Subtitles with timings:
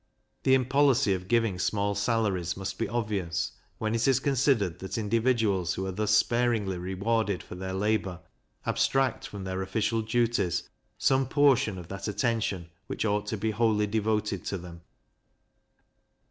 [0.41, 5.75] The impolicy of giving small salaries must be obvious, when it is considered that individuals
[5.75, 8.19] who are thus sparingly rewarded for their labour,
[8.65, 10.67] abstract from their official duties
[10.97, 14.81] some portion of that attention which ought to be wholly devoted to them.